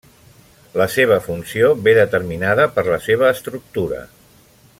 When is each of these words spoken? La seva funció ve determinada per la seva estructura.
La 0.81 0.87
seva 0.93 1.17
funció 1.27 1.69
ve 1.89 1.95
determinada 1.99 2.67
per 2.79 2.87
la 2.91 3.01
seva 3.11 3.31
estructura. 3.37 4.03